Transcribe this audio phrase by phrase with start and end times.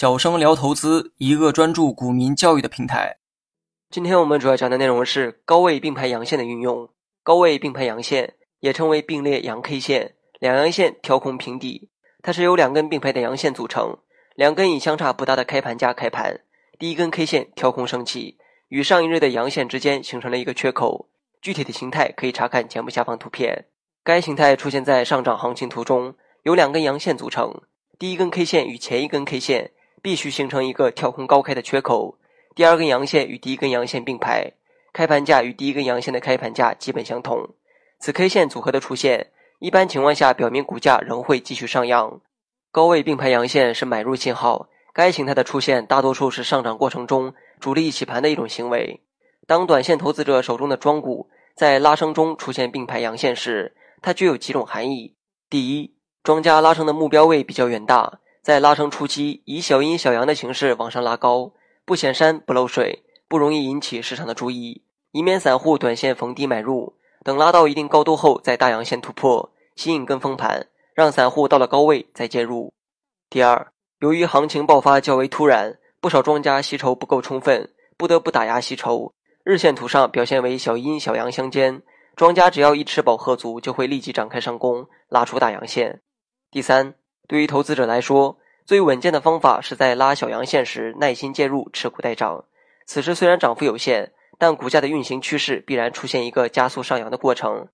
[0.00, 3.16] 小生聊投资，一个专注股民教育的平台。
[3.90, 6.88] 今天我们主要讲的内容是高位并排阳线的运用。
[7.24, 11.88] 高位并排阳线也称为并列阳 K 线，两阳线调空平底，
[12.22, 13.98] 它是由两根并排的阳线组成，
[14.36, 16.42] 两根以相差不大的开盘价开盘。
[16.78, 18.38] 第一根 K 线调空升起，
[18.68, 21.08] 与上一日的阳线之间形成了一个缺口。
[21.42, 23.64] 具体的形态可以查看节目下方图片。
[24.04, 27.62] 该形态出现在上涨行情图中，由两根阳线组成，
[27.98, 29.72] 第一根 K 线与前一根 K 线。
[30.08, 32.16] 必须形成一个跳空高开的缺口，
[32.54, 34.50] 第二根阳线与第一根阳线并排，
[34.90, 37.46] 开盘价与第一根阳线的开盘价基本相同。
[37.98, 39.26] 此 K 线组合的出现，
[39.58, 42.22] 一般情况下表明股价仍会继续上扬。
[42.72, 49.02] 高位并排阳线是买入信号，该形态的出现大多数是上涨过程中主力洗盘的一种行为。
[49.46, 55.14] 当短线投资者手中的庄股在拉升中出现并排阳线时，它具有几种含义：
[55.50, 58.20] 第一，庄家拉升的目标位比较远大。
[58.42, 61.52] 在拉升初期，以小阴小阳的形式往上拉高，
[61.84, 64.82] 不显山不漏水，不容易引起市场的注意，
[65.12, 72.72] 以免散户短线逢低买入，等拉到一定高度后再大阳线突破，吸引跟风盘，让散户到了高位再介入。
[73.28, 79.12] 第二，由于行情爆发较为突然，不少庄家吸筹不够充分，不得不打压吸筹，
[79.44, 81.82] 日线图上表现为小阴小阳相间，
[82.16, 86.00] 庄家只要一吃饱喝足，就会立即展开上攻，拉出大阳线。
[86.50, 86.94] 第三。
[87.28, 92.46] 对于投资者来说，最稳健的方法是在拉小阳线时耐心介入，持股待涨。
[92.86, 97.68] 此时虽然涨幅有限，但股价的运行趋势必然出现一个加速上扬的过程。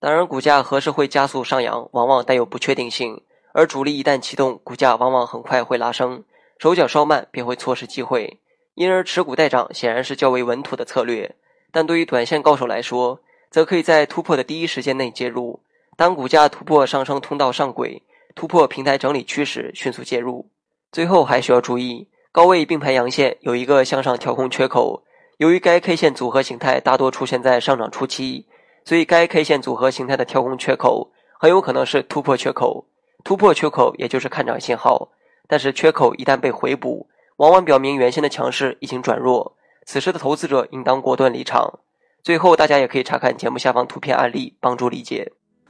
[0.00, 3.22] 当然，股价何时会加速上扬，往往带有不确定性。
[3.52, 6.24] 而主力一旦启动，股价往往很快会拉升，
[6.58, 8.40] 手脚稍慢便会错失机会。
[8.74, 11.36] 因而，持股待涨显然是较为稳妥的策略。
[11.70, 13.20] 但对于短线高手来说，
[13.50, 15.60] 则可以在突破的第一时间内介入。
[15.96, 18.02] 当股价突破上升通道上轨。
[18.36, 20.50] 突破平台整理区时，迅速介入。
[20.92, 25.02] 最后还需要注意，高位并排阳线有一个向上调空缺口。
[25.38, 28.46] 由于该 K 线组合形态大多出现在上涨初期，
[28.84, 31.10] 所以该 K 线组合形态的跳空缺口
[31.40, 32.86] 很有可能是突破缺口。
[33.24, 35.08] 突破缺口也就是看涨信号，
[35.48, 37.08] 但是缺口一旦被回补，
[37.38, 39.56] 往往表明原先的强势已经转弱。
[39.86, 41.80] 此时的投资者应当果断离场。
[42.22, 45.32] 最后，大家也可以查看节目下方图片案例，帮助理解。